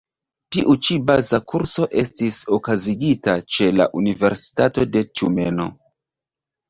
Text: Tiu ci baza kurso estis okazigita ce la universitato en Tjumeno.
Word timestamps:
Tiu 0.55 0.75
ci 0.85 0.95
baza 1.09 1.39
kurso 1.51 1.85
estis 2.03 2.39
okazigita 2.57 3.37
ce 3.57 3.69
la 3.77 3.87
universitato 4.01 4.87
en 4.87 5.07
Tjumeno. 5.11 5.69